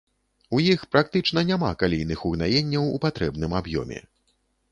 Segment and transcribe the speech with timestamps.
[0.59, 3.99] У іх практычна няма калійных угнаенняў у патрэбным аб'ёме.